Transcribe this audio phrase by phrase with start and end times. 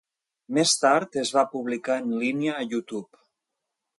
[0.57, 3.23] Més tard es va publicar en línia a YouTube.